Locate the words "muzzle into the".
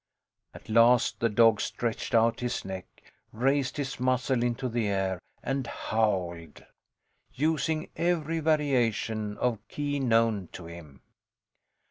3.99-4.87